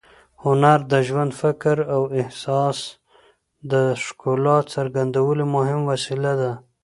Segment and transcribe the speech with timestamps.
[0.43, 2.77] هنر د ژوند، فکر او احساس
[3.71, 3.73] د
[4.03, 6.51] ښکلا څرګندولو مهم وسیله ده.